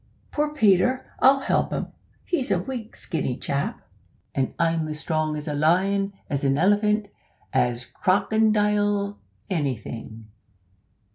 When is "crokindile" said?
7.99-9.19